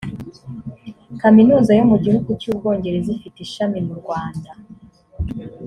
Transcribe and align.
kaminuza 1.21 1.71
yo 1.79 1.83
mu 1.91 1.97
gihugu 2.03 2.29
cy’ubwongereza 2.41 3.09
ifite 3.17 3.37
ishami 3.47 3.77
mu 3.87 3.93
rwanda 4.01 4.51